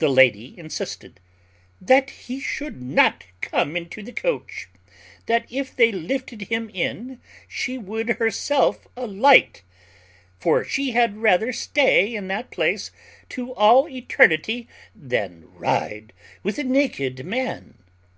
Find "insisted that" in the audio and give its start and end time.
0.58-2.10